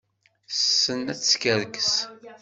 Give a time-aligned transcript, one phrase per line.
[0.47, 1.93] Tessen ad teskerkes.